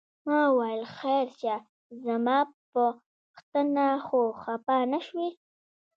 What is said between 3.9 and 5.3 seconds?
خو خپه نه شوې؟